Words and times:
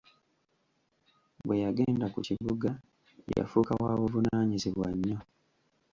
Bwe 1.45 1.55
yagenda 1.63 2.05
ku 2.13 2.19
kibuga 2.27 2.69
yafuuka 3.37 3.71
wa 3.83 3.91
buvunaanyizibwa 3.99 4.87
nnyo. 4.95 5.17